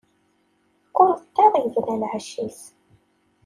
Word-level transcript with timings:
Kull 0.95 1.11
ṭṭir 1.23 1.51
ibna 1.67 1.95
lεecc-is. 2.11 2.61